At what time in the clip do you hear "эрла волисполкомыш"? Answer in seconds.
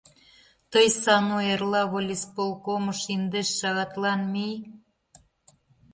1.51-2.99